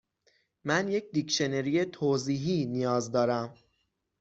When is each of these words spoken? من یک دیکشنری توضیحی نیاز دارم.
من 0.63 0.87
یک 0.87 1.11
دیکشنری 1.11 1.85
توضیحی 1.85 2.65
نیاز 2.65 3.11
دارم. 3.11 3.53